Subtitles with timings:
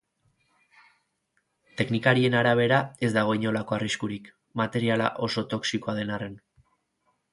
[1.81, 6.41] Teknikarien arabera ez dago inolako arriskurik, materiala oso toxikoa den arren.